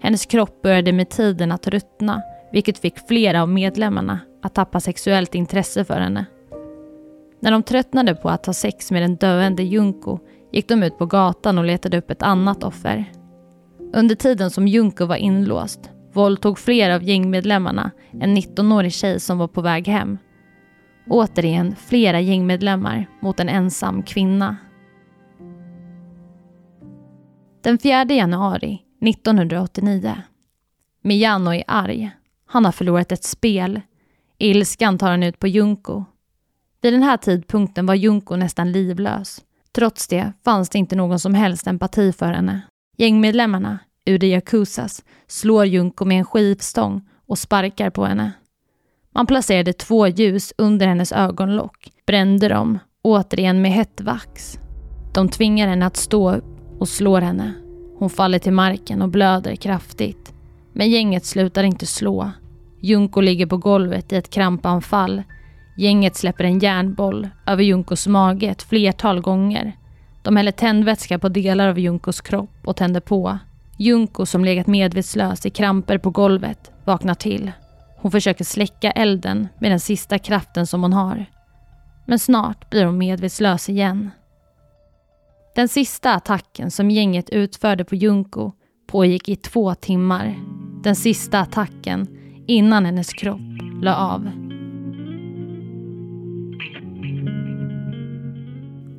Hennes 0.00 0.26
kropp 0.26 0.62
började 0.62 0.92
med 0.92 1.10
tiden 1.10 1.52
att 1.52 1.68
ruttna 1.68 2.22
vilket 2.52 2.78
fick 2.78 3.08
flera 3.08 3.42
av 3.42 3.48
medlemmarna 3.48 4.20
att 4.42 4.54
tappa 4.54 4.80
sexuellt 4.80 5.34
intresse 5.34 5.84
för 5.84 6.00
henne. 6.00 6.26
När 7.42 7.50
de 7.50 7.62
tröttnade 7.62 8.14
på 8.14 8.30
att 8.30 8.46
ha 8.46 8.52
sex 8.52 8.90
med 8.90 9.02
den 9.02 9.16
döende 9.16 9.62
Junko 9.62 10.18
gick 10.52 10.68
de 10.68 10.82
ut 10.82 10.98
på 10.98 11.06
gatan 11.06 11.58
och 11.58 11.64
letade 11.64 11.98
upp 11.98 12.10
ett 12.10 12.22
annat 12.22 12.64
offer. 12.64 13.12
Under 13.94 14.14
tiden 14.14 14.50
som 14.50 14.68
Junko 14.68 15.06
var 15.06 15.16
inlåst 15.16 15.90
våldtog 16.12 16.58
flera 16.58 16.94
av 16.94 17.02
gängmedlemmarna 17.02 17.90
en 18.20 18.36
19-årig 18.36 18.92
tjej 18.92 19.20
som 19.20 19.38
var 19.38 19.48
på 19.48 19.60
väg 19.60 19.88
hem. 19.88 20.18
Återigen 21.08 21.76
flera 21.76 22.20
gängmedlemmar 22.20 23.06
mot 23.22 23.40
en 23.40 23.48
ensam 23.48 24.02
kvinna. 24.02 24.56
Den 27.62 27.78
4 27.78 28.04
januari 28.04 28.82
1989. 29.00 30.14
Miyano 31.02 31.54
är 31.54 31.64
arg. 31.66 32.10
Han 32.46 32.64
har 32.64 32.72
förlorat 32.72 33.12
ett 33.12 33.24
spel. 33.24 33.80
Ilskan 34.38 34.98
tar 34.98 35.10
han 35.10 35.22
ut 35.22 35.38
på 35.38 35.48
Junko. 35.48 36.04
Vid 36.82 36.92
den 36.92 37.02
här 37.02 37.16
tidpunkten 37.16 37.86
var 37.86 37.94
Junko 37.94 38.36
nästan 38.36 38.72
livlös. 38.72 39.40
Trots 39.72 40.08
det 40.08 40.32
fanns 40.44 40.68
det 40.68 40.78
inte 40.78 40.96
någon 40.96 41.18
som 41.18 41.34
helst 41.34 41.66
empati 41.66 42.12
för 42.12 42.32
henne. 42.32 42.60
Gängmedlemmarna, 42.96 43.78
ur 44.06 44.18
de 44.18 44.26
Yakuzas, 44.26 45.04
slår 45.26 45.66
Junko 45.66 46.04
med 46.04 46.18
en 46.18 46.24
skivstång 46.24 47.08
och 47.26 47.38
sparkar 47.38 47.90
på 47.90 48.04
henne. 48.04 48.32
Man 49.14 49.26
placerade 49.26 49.72
två 49.72 50.06
ljus 50.06 50.52
under 50.58 50.86
hennes 50.86 51.12
ögonlock, 51.12 51.90
brände 52.06 52.48
dem, 52.48 52.78
återigen 53.02 53.62
med 53.62 53.72
hett 53.72 54.00
vax. 54.00 54.58
De 55.14 55.28
tvingar 55.28 55.68
henne 55.68 55.86
att 55.86 55.96
stå 55.96 56.34
upp 56.34 56.44
och 56.78 56.88
slår 56.88 57.20
henne. 57.20 57.52
Hon 57.98 58.10
faller 58.10 58.38
till 58.38 58.52
marken 58.52 59.02
och 59.02 59.08
blöder 59.08 59.56
kraftigt. 59.56 60.32
Men 60.72 60.90
gänget 60.90 61.24
slutar 61.24 61.64
inte 61.64 61.86
slå. 61.86 62.30
Junko 62.80 63.20
ligger 63.20 63.46
på 63.46 63.56
golvet 63.56 64.12
i 64.12 64.16
ett 64.16 64.30
krampanfall. 64.30 65.22
Gänget 65.76 66.16
släpper 66.16 66.44
en 66.44 66.58
järnboll 66.58 67.28
över 67.46 67.62
Junkos 67.62 68.06
mage 68.06 68.46
ett 68.46 68.62
flertal 68.62 69.20
gånger. 69.20 69.76
De 70.22 70.36
häller 70.36 70.52
tändvätska 70.52 71.18
på 71.18 71.28
delar 71.28 71.68
av 71.68 71.78
Junkos 71.78 72.20
kropp 72.20 72.58
och 72.64 72.76
tänder 72.76 73.00
på. 73.00 73.38
Junko 73.78 74.26
som 74.26 74.44
legat 74.44 74.66
medvetslös 74.66 75.46
i 75.46 75.50
kramper 75.50 75.98
på 75.98 76.10
golvet 76.10 76.70
vaknar 76.84 77.14
till. 77.14 77.52
Hon 77.96 78.10
försöker 78.10 78.44
släcka 78.44 78.90
elden 78.90 79.48
med 79.58 79.70
den 79.70 79.80
sista 79.80 80.18
kraften 80.18 80.66
som 80.66 80.82
hon 80.82 80.92
har. 80.92 81.26
Men 82.06 82.18
snart 82.18 82.70
blir 82.70 82.84
hon 82.84 82.98
medvetslös 82.98 83.68
igen. 83.68 84.10
Den 85.54 85.68
sista 85.68 86.14
attacken 86.14 86.70
som 86.70 86.90
gänget 86.90 87.30
utförde 87.30 87.84
på 87.84 87.94
Junko 87.94 88.52
pågick 88.86 89.28
i 89.28 89.36
två 89.36 89.74
timmar. 89.74 90.38
Den 90.82 90.96
sista 90.96 91.40
attacken 91.40 92.06
innan 92.46 92.84
hennes 92.84 93.12
kropp 93.12 93.40
la 93.82 93.96
av. 93.96 94.41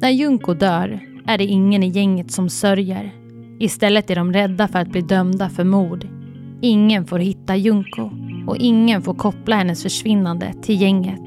När 0.03 0.09
Junko 0.09 0.53
dör 0.53 0.99
är 1.25 1.37
det 1.37 1.43
ingen 1.43 1.83
i 1.83 1.87
gänget 1.87 2.31
som 2.31 2.49
sörjer. 2.49 3.13
Istället 3.59 4.09
är 4.09 4.15
de 4.15 4.33
rädda 4.33 4.67
för 4.67 4.79
att 4.79 4.87
bli 4.87 5.01
dömda 5.01 5.49
för 5.49 5.63
mord. 5.63 6.07
Ingen 6.61 7.05
får 7.05 7.19
hitta 7.19 7.55
Junko 7.55 8.09
och 8.47 8.57
ingen 8.57 9.01
får 9.01 9.13
koppla 9.13 9.55
hennes 9.55 9.83
försvinnande 9.83 10.53
till 10.61 10.81
gänget. 10.81 11.21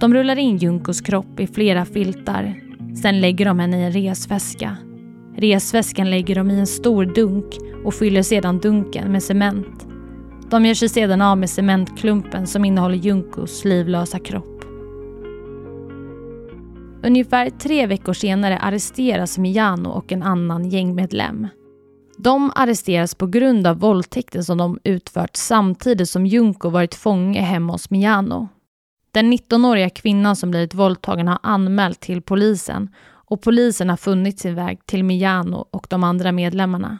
De 0.00 0.14
rullar 0.14 0.36
in 0.36 0.56
Junkos 0.56 1.00
kropp 1.00 1.40
i 1.40 1.46
flera 1.46 1.84
filtar. 1.84 2.54
Sen 3.02 3.20
lägger 3.20 3.44
de 3.44 3.58
henne 3.58 3.80
i 3.80 3.84
en 3.84 3.92
resväska. 3.92 4.76
Resväskan 5.36 6.10
lägger 6.10 6.34
de 6.34 6.50
i 6.50 6.58
en 6.58 6.66
stor 6.66 7.04
dunk 7.04 7.58
och 7.84 7.94
fyller 7.94 8.22
sedan 8.22 8.58
dunken 8.58 9.12
med 9.12 9.22
cement. 9.22 9.86
De 10.50 10.66
gör 10.66 10.74
sig 10.74 10.88
sedan 10.88 11.22
av 11.22 11.38
med 11.38 11.50
cementklumpen 11.50 12.46
som 12.46 12.64
innehåller 12.64 12.96
Junkos 12.96 13.64
livlösa 13.64 14.18
kropp. 14.18 14.55
Ungefär 17.02 17.50
tre 17.50 17.86
veckor 17.86 18.12
senare 18.12 18.58
arresteras 18.58 19.38
Miano 19.38 19.88
och 19.88 20.12
en 20.12 20.22
annan 20.22 20.68
gängmedlem. 20.70 21.48
De 22.18 22.52
arresteras 22.54 23.14
på 23.14 23.26
grund 23.26 23.66
av 23.66 23.78
våldtäkten 23.78 24.44
som 24.44 24.58
de 24.58 24.78
utfört 24.84 25.36
samtidigt 25.36 26.08
som 26.08 26.26
Junko 26.26 26.68
varit 26.68 26.94
fånge 26.94 27.40
hemma 27.40 27.72
hos 27.72 27.90
Miano. 27.90 28.48
Den 29.10 29.32
19-åriga 29.32 29.90
kvinnan 29.90 30.36
som 30.36 30.50
blivit 30.50 30.74
våldtagen 30.74 31.28
har 31.28 31.38
anmält 31.42 32.00
till 32.00 32.22
polisen 32.22 32.88
och 33.08 33.42
polisen 33.42 33.90
har 33.90 33.96
funnit 33.96 34.38
sin 34.38 34.54
väg 34.54 34.86
till 34.86 35.04
Miano 35.04 35.68
och 35.70 35.86
de 35.90 36.04
andra 36.04 36.32
medlemmarna. 36.32 36.98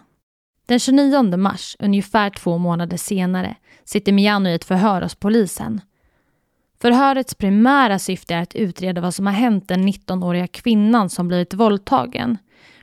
Den 0.66 0.78
29 0.78 1.36
mars, 1.36 1.76
ungefär 1.78 2.30
två 2.30 2.58
månader 2.58 2.96
senare, 2.96 3.56
sitter 3.84 4.12
Miano 4.12 4.48
i 4.48 4.54
ett 4.54 4.64
förhör 4.64 5.02
hos 5.02 5.14
polisen. 5.14 5.80
Förhörets 6.80 7.34
primära 7.34 7.98
syfte 7.98 8.34
är 8.34 8.42
att 8.42 8.54
utreda 8.54 9.00
vad 9.00 9.14
som 9.14 9.26
har 9.26 9.32
hänt 9.32 9.68
den 9.68 9.88
19-åriga 9.88 10.46
kvinnan 10.46 11.10
som 11.10 11.28
blivit 11.28 11.54
våldtagen. 11.54 12.38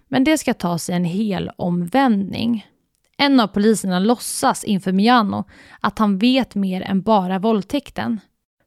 Men 0.08 0.24
det 0.24 0.38
ska 0.38 0.54
tas 0.54 0.90
i 0.90 0.94
en 0.94 1.06
hel 1.06 1.52
omvändning. 1.58 2.66
En 3.18 3.40
av 3.40 3.48
poliserna 3.48 4.00
låtsas 4.00 4.64
inför 4.64 4.92
Miano 4.92 5.46
att 5.80 6.00
han 6.00 6.18
vet 6.18 6.56
mer 6.56 6.82
än 6.82 7.02
bara 7.02 7.40
våldtäkten. 7.40 8.20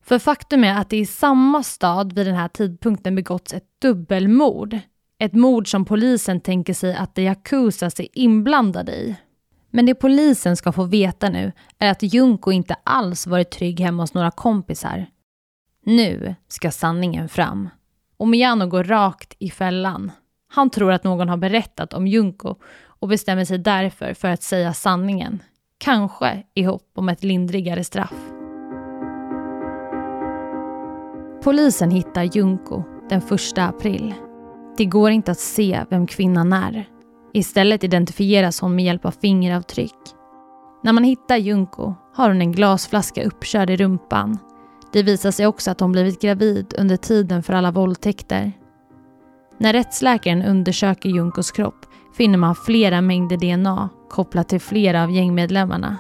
För 0.05 0.19
faktum 0.19 0.65
är 0.65 0.81
att 0.81 0.91
det 0.91 0.97
i 0.97 1.07
samma 1.07 1.63
stad 1.63 2.13
vid 2.13 2.27
den 2.27 2.35
här 2.35 2.49
tidpunkten 2.49 3.15
begåtts 3.15 3.55
ett 3.55 3.67
dubbelmord. 3.83 4.79
Ett 5.19 5.33
mord 5.33 5.71
som 5.71 5.85
polisen 5.85 6.41
tänker 6.41 6.75
sig 6.75 6.95
att 6.95 7.15
de 7.15 7.23
Yakuzas 7.23 8.01
är 8.01 8.09
inblandade 8.13 8.93
i. 8.93 9.17
Men 9.71 9.87
det 9.87 9.95
polisen 9.95 10.57
ska 10.57 10.73
få 10.73 10.85
veta 10.85 11.29
nu 11.29 11.53
är 11.79 11.91
att 11.91 12.03
Junko 12.03 12.51
inte 12.51 12.77
alls 12.83 13.27
varit 13.27 13.51
trygg 13.51 13.81
hemma 13.81 14.03
hos 14.03 14.15
några 14.15 14.31
kompisar. 14.31 15.07
Nu 15.87 16.35
ska 16.49 16.71
sanningen 16.71 17.29
fram. 17.29 17.69
Och 18.17 18.29
Miano 18.29 18.67
går 18.67 18.85
rakt 18.85 19.37
i 19.39 19.51
fällan. 19.51 20.13
Han 20.49 20.71
tror 20.71 20.93
att 20.93 21.05
någon 21.05 21.29
har 21.29 21.37
berättat 21.37 21.93
om 21.93 22.07
Junko 22.07 22.55
och 22.87 23.09
bestämmer 23.09 23.45
sig 23.45 23.59
därför 23.59 24.15
för 24.15 24.29
att 24.29 24.43
säga 24.43 24.73
sanningen. 24.73 25.43
Kanske 25.79 26.43
i 26.55 26.63
hopp 26.63 26.91
om 26.95 27.09
ett 27.09 27.25
lindrigare 27.25 27.85
straff. 27.85 28.15
Polisen 31.43 31.91
hittar 31.91 32.23
Junko 32.23 32.83
den 33.09 33.19
1 33.19 33.59
april. 33.59 34.15
Det 34.77 34.85
går 34.85 35.11
inte 35.11 35.31
att 35.31 35.39
se 35.39 35.85
vem 35.91 36.07
kvinnan 36.07 36.53
är. 36.53 36.89
Istället 37.33 37.85
identifieras 37.85 38.61
hon 38.61 38.75
med 38.75 38.85
hjälp 38.85 39.05
av 39.05 39.11
fingeravtryck. 39.11 39.99
När 40.83 40.93
man 40.93 41.05
hittar 41.05 41.37
Junko 41.37 41.95
har 42.15 42.29
hon 42.29 42.41
en 42.41 42.53
glasflaska 42.53 43.25
uppkörd 43.25 43.71
i 43.71 43.77
rumpan. 43.77 44.39
Det 44.93 45.03
visar 45.03 45.31
sig 45.31 45.47
också 45.47 45.71
att 45.71 45.81
hon 45.81 45.93
blivit 45.93 46.21
gravid 46.21 46.75
under 46.79 46.97
tiden 46.97 47.43
för 47.43 47.53
alla 47.53 47.71
våldtäkter. 47.71 48.53
När 49.59 49.73
rättsläkaren 49.73 50.43
undersöker 50.43 51.09
Junkos 51.09 51.51
kropp 51.51 51.87
finner 52.17 52.39
man 52.39 52.55
flera 52.55 53.01
mängder 53.01 53.37
DNA 53.37 53.89
kopplat 54.11 54.49
till 54.49 54.61
flera 54.61 55.03
av 55.03 55.11
gängmedlemmarna. 55.11 55.97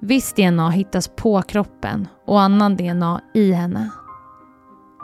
Viss 0.00 0.32
DNA 0.32 0.70
hittas 0.70 1.08
på 1.08 1.42
kroppen 1.42 2.08
och 2.26 2.40
annan 2.40 2.76
DNA 2.76 3.20
i 3.34 3.52
henne. 3.52 3.90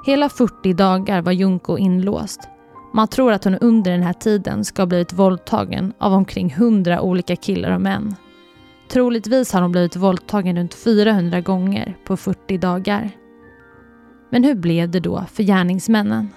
Hela 0.07 0.29
40 0.29 0.73
dagar 0.73 1.23
var 1.23 1.33
Junko 1.33 1.79
inlåst. 1.79 2.49
Man 2.93 3.09
tror 3.09 3.33
att 3.33 3.45
hon 3.45 3.55
under 3.55 3.91
den 3.91 4.03
här 4.03 4.13
tiden 4.13 4.65
ska 4.65 4.83
ha 4.83 4.87
blivit 4.87 5.13
våldtagen 5.13 5.93
av 5.99 6.13
omkring 6.13 6.51
100 6.51 7.01
olika 7.01 7.37
killar 7.37 7.71
och 7.71 7.81
män. 7.81 8.17
Troligtvis 8.89 9.53
har 9.53 9.63
hon 9.63 9.73
blivit 9.73 9.97
våldtagen 9.97 10.57
runt 10.57 10.75
400 10.75 11.41
gånger 11.41 11.97
på 12.05 12.17
40 12.17 12.59
dagar. 12.59 13.11
Men 14.31 14.45
hur 14.45 14.55
blev 14.55 14.91
det 14.91 15.01
då 15.01 15.25
för 15.33 15.43
gärningsmännen? 15.43 16.29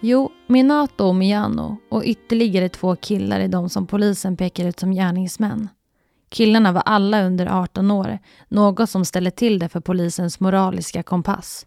Jo, 0.00 0.30
Minato 0.46 1.04
och 1.04 1.14
Miyano 1.14 1.76
och 1.90 2.02
ytterligare 2.04 2.68
två 2.68 2.96
killar 2.96 3.40
är 3.40 3.48
de 3.48 3.68
som 3.68 3.86
polisen 3.86 4.36
pekar 4.36 4.66
ut 4.68 4.80
som 4.80 4.92
gärningsmän. 4.92 5.68
Killarna 6.28 6.72
var 6.72 6.82
alla 6.82 7.22
under 7.22 7.46
18 7.46 7.90
år, 7.90 8.18
något 8.48 8.90
som 8.90 9.04
ställer 9.04 9.30
till 9.30 9.58
det 9.58 9.68
för 9.68 9.80
polisens 9.80 10.40
moraliska 10.40 11.02
kompass. 11.02 11.66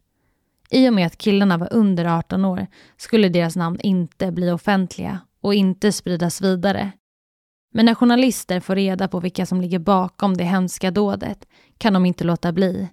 I 0.69 0.89
och 0.89 0.93
med 0.93 1.07
att 1.07 1.17
killarna 1.17 1.57
var 1.57 1.73
under 1.73 2.05
18 2.05 2.45
år 2.45 2.67
skulle 2.97 3.29
deras 3.29 3.55
namn 3.55 3.79
inte 3.79 4.31
bli 4.31 4.51
offentliga 4.51 5.19
och 5.41 5.53
inte 5.53 5.91
spridas 5.91 6.41
vidare. 6.41 6.91
Men 7.75 7.85
när 7.85 7.95
journalister 7.95 8.59
får 8.59 8.75
reda 8.75 9.07
på 9.07 9.19
vilka 9.19 9.45
som 9.45 9.61
ligger 9.61 9.79
bakom 9.79 10.37
det 10.37 10.43
hemska 10.43 10.91
dådet 10.91 11.47
kan 11.77 11.93
de 11.93 12.05
inte 12.05 12.23
låta 12.23 12.51
bli. 12.51 12.89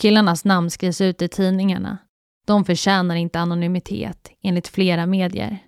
Killarnas 0.00 0.44
namn 0.44 0.70
skrivs 0.70 1.00
ut 1.00 1.22
i 1.22 1.28
tidningarna. 1.28 1.98
De 2.46 2.64
förtjänar 2.64 3.16
inte 3.16 3.40
anonymitet, 3.40 4.30
enligt 4.42 4.68
flera 4.68 5.06
medier. 5.06 5.58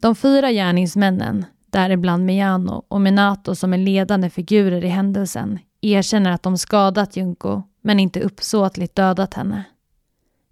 De 0.00 0.14
fyra 0.14 0.52
gärningsmännen, 0.52 1.44
däribland 1.66 2.24
Miano 2.24 2.84
och 2.88 3.00
Minato 3.00 3.54
som 3.54 3.72
är 3.72 3.78
ledande 3.78 4.30
figurer 4.30 4.84
i 4.84 4.88
händelsen, 4.88 5.58
erkänner 5.80 6.30
att 6.30 6.42
de 6.42 6.58
skadat 6.58 7.16
Junko 7.16 7.62
men 7.80 8.00
inte 8.00 8.20
uppsåtligt 8.20 8.94
dödat 8.94 9.34
henne. 9.34 9.64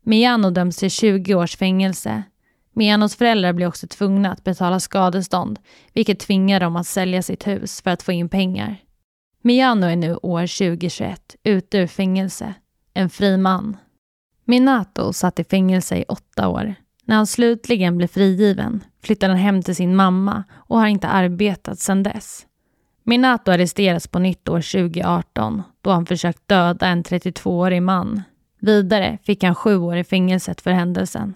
Miano 0.03 0.51
döms 0.51 0.77
till 0.77 0.91
20 0.91 1.35
års 1.35 1.57
fängelse. 1.57 2.23
Miyanos 2.73 3.17
föräldrar 3.17 3.53
blir 3.53 3.67
också 3.67 3.87
tvungna 3.87 4.33
att 4.33 4.45
betala 4.45 4.81
skadestånd, 4.81 5.59
vilket 5.93 6.21
tvingar 6.21 6.61
dem 6.61 6.77
att 6.77 6.87
sälja 6.87 7.23
sitt 7.23 7.47
hus 7.47 7.83
för 7.83 7.91
att 7.91 8.03
få 8.03 8.13
in 8.13 8.29
pengar. 8.29 8.77
Miano 9.43 9.87
är 9.87 9.97
nu 9.97 10.17
år 10.23 10.41
2021, 10.41 11.37
ute 11.43 11.79
ur 11.79 11.87
fängelse. 11.87 12.55
En 12.95 13.11
fri 13.11 13.37
man. 13.37 13.77
Minato 14.45 15.13
satt 15.13 15.39
i 15.39 15.45
fängelse 15.45 15.97
i 15.97 16.05
åtta 16.09 16.49
år. 16.49 16.75
När 17.05 17.17
han 17.17 17.27
slutligen 17.27 17.97
blev 17.97 18.07
frigiven 18.07 18.85
flyttar 19.03 19.29
han 19.29 19.39
hem 19.39 19.63
till 19.63 19.77
sin 19.77 19.97
mamma 19.97 20.45
och 20.53 20.79
har 20.79 20.87
inte 20.87 21.09
arbetat 21.09 21.79
sedan 21.79 22.03
dess. 22.03 22.47
Minato 23.05 23.51
arresteras 23.51 24.09
på 24.09 24.19
nytt 24.19 24.49
år 24.49 24.61
2018 24.61 25.63
då 25.81 25.91
han 25.91 26.07
försökt 26.07 26.49
döda 26.49 26.87
en 26.87 27.03
32-årig 27.03 27.83
man. 27.83 28.23
Vidare 28.61 29.19
fick 29.23 29.45
han 29.45 29.55
sju 29.55 29.77
år 29.77 29.97
i 29.97 30.05
fängelset 30.05 30.61
för 30.61 30.71
händelsen. 30.71 31.35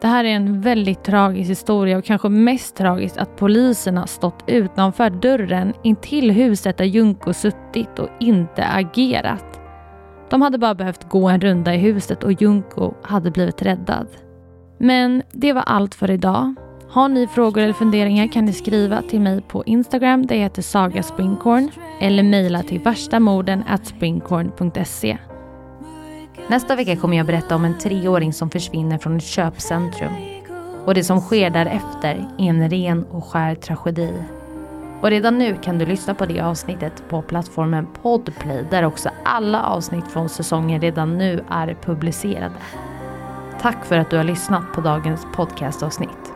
Det 0.00 0.06
här 0.06 0.24
är 0.24 0.28
en 0.28 0.60
väldigt 0.60 1.04
tragisk 1.04 1.50
historia 1.50 1.98
och 1.98 2.04
kanske 2.04 2.28
mest 2.28 2.76
tragiskt 2.76 3.16
att 3.16 3.36
polisen 3.36 3.96
har 3.96 4.06
stått 4.06 4.44
utanför 4.46 5.10
dörren 5.10 5.72
intill 5.82 6.30
huset 6.30 6.78
där 6.78 6.84
Junko 6.84 7.32
suttit 7.32 7.98
och 7.98 8.08
inte 8.20 8.66
agerat. 8.66 9.60
De 10.30 10.42
hade 10.42 10.58
bara 10.58 10.74
behövt 10.74 11.08
gå 11.08 11.28
en 11.28 11.40
runda 11.40 11.74
i 11.74 11.78
huset 11.78 12.24
och 12.24 12.42
Junko 12.42 12.94
hade 13.02 13.30
blivit 13.30 13.62
räddad. 13.62 14.06
Men 14.78 15.22
det 15.32 15.52
var 15.52 15.62
allt 15.62 15.94
för 15.94 16.10
idag. 16.10 16.54
Har 16.88 17.08
ni 17.08 17.26
frågor 17.26 17.62
eller 17.62 17.72
funderingar 17.72 18.32
kan 18.32 18.44
ni 18.44 18.52
skriva 18.52 19.02
till 19.02 19.20
mig 19.20 19.42
på 19.42 19.64
Instagram, 19.64 20.26
det 20.26 20.36
heter 20.36 20.62
Saga 20.62 21.02
Springkorn, 21.02 21.70
eller 22.00 22.22
mejla 22.22 22.62
till 22.62 22.80
varstamorden 22.80 23.64
springkorn.se. 23.82 25.18
Nästa 26.48 26.76
vecka 26.76 26.96
kommer 26.96 27.16
jag 27.16 27.26
berätta 27.26 27.54
om 27.54 27.64
en 27.64 27.78
treåring 27.78 28.32
som 28.32 28.50
försvinner 28.50 28.98
från 28.98 29.16
ett 29.16 29.22
köpcentrum. 29.22 30.12
Och 30.84 30.94
det 30.94 31.04
som 31.04 31.20
sker 31.20 31.50
därefter 31.50 32.28
är 32.38 32.48
en 32.48 32.70
ren 32.70 33.04
och 33.04 33.24
skär 33.24 33.54
tragedi. 33.54 34.12
Och 35.00 35.10
redan 35.10 35.38
nu 35.38 35.56
kan 35.62 35.78
du 35.78 35.86
lyssna 35.86 36.14
på 36.14 36.26
det 36.26 36.40
avsnittet 36.40 37.02
på 37.08 37.22
plattformen 37.22 37.86
Podplay 38.02 38.64
där 38.70 38.82
också 38.82 39.10
alla 39.24 39.62
avsnitt 39.62 40.08
från 40.08 40.28
säsongen 40.28 40.80
redan 40.80 41.18
nu 41.18 41.44
är 41.50 41.76
publicerade. 41.82 42.54
Tack 43.60 43.84
för 43.84 43.98
att 43.98 44.10
du 44.10 44.16
har 44.16 44.24
lyssnat 44.24 44.72
på 44.74 44.80
dagens 44.80 45.26
podcastavsnitt. 45.34 46.32